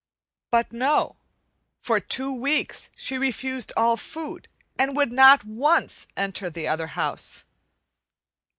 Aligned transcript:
But 0.49 0.71
no. 0.73 1.17
For 1.83 1.99
two 1.99 2.33
weeks 2.33 2.89
she 2.97 3.19
refused 3.19 3.71
all 3.77 3.97
food 3.97 4.47
and 4.75 4.95
would 4.95 5.11
not 5.11 5.45
once 5.45 6.07
enter 6.17 6.49
the 6.49 6.67
other 6.67 6.87
house. 6.97 7.45